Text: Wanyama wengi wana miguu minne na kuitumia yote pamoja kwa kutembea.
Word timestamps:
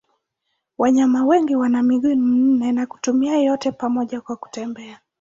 Wanyama 0.77 1.25
wengi 1.25 1.55
wana 1.55 1.83
miguu 1.83 2.15
minne 2.15 2.71
na 2.71 2.85
kuitumia 2.85 3.37
yote 3.37 3.71
pamoja 3.71 4.21
kwa 4.21 4.35
kutembea. 4.35 4.99